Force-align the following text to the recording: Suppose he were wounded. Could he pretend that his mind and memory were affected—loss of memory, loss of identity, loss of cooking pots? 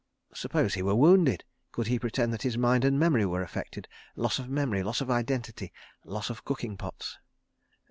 Suppose 0.33 0.73
he 0.73 0.81
were 0.81 0.95
wounded. 0.95 1.43
Could 1.71 1.85
he 1.85 1.99
pretend 1.99 2.33
that 2.33 2.41
his 2.41 2.57
mind 2.57 2.83
and 2.83 2.99
memory 2.99 3.23
were 3.23 3.43
affected—loss 3.43 4.39
of 4.39 4.49
memory, 4.49 4.81
loss 4.81 4.99
of 4.99 5.11
identity, 5.11 5.71
loss 6.05 6.31
of 6.31 6.43
cooking 6.43 6.75
pots? 6.75 7.19